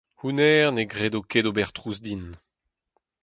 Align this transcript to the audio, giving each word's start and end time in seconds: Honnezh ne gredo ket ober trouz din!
Honnezh 0.21 0.71
ne 0.73 0.83
gredo 0.91 1.19
ket 1.31 1.45
ober 1.49 1.69
trouz 1.75 1.97
din! 2.05 2.25